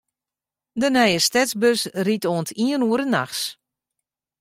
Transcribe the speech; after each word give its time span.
De 0.81 0.87
nije 0.95 1.19
stedsbus 1.27 1.81
rydt 2.05 2.29
oant 2.33 2.49
iene 2.65 2.85
oere 2.87 3.05
nachts. 3.15 3.41